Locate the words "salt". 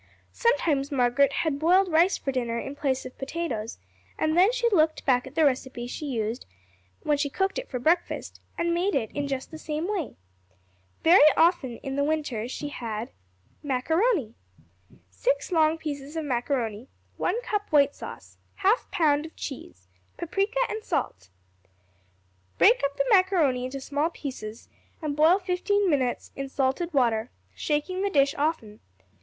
20.83-21.29